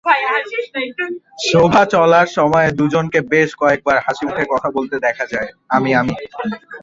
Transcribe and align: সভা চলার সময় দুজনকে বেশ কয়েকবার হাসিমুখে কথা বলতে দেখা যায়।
সভা 1.45 1.83
চলার 1.85 2.27
সময় 2.37 2.67
দুজনকে 2.71 3.19
বেশ 3.33 3.49
কয়েকবার 3.55 3.97
হাসিমুখে 4.05 4.45
কথা 4.53 4.69
বলতে 4.71 4.95
দেখা 4.99 5.25
যায়। 5.25 5.49